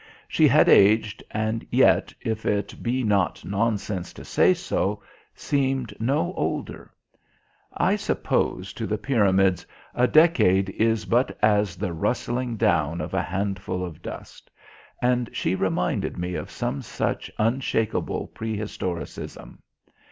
[0.27, 5.03] She had aged, and yet, if it be not nonsense to say so,
[5.35, 6.91] seemed no older.
[7.71, 13.21] I suppose to the Pyramids a decade is but as the rustling down of a
[13.21, 14.49] handful of dust.
[15.03, 19.59] And she reminded me of some such unshakable prehistoricism.